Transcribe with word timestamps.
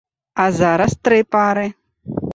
А 0.45 0.47
зараз 0.61 0.97
тры 1.09 1.21
пары. 1.37 1.67